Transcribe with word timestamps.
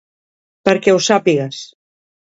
Perquè 0.69 0.95
ho 0.95 1.03
sàpigues! 1.11 1.65